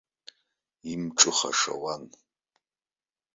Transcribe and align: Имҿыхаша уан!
Имҿыхаша 0.91 1.71
уан! 1.81 2.03